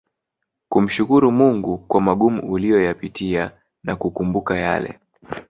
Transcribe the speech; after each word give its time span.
kumshukru 0.69 1.31
Mungu 1.31 1.77
kwa 1.77 2.01
magumu 2.01 2.41
uliyoyapitia 2.51 3.51
na 3.83 3.95
kukumbuka 3.95 4.57
yale 4.57 4.99